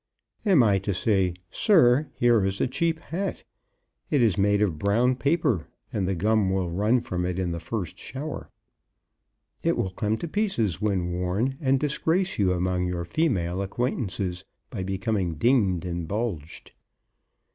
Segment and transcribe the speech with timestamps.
[0.47, 3.43] Am I to say, 'Sir, here is a cheap hat.
[4.09, 7.59] It is made of brown paper, and the gum will run from it in the
[7.59, 8.49] first shower.
[9.61, 14.81] It will come to pieces when worn and disgrace you among your female acquaintances by
[14.81, 16.71] becoming dinged and bulged?'